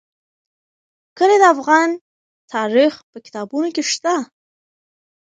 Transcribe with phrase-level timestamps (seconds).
[1.17, 1.89] کلي د افغان
[2.53, 4.15] تاریخ په کتابونو کې شته.